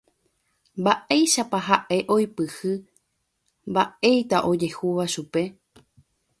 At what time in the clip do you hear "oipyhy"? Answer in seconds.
2.15-2.73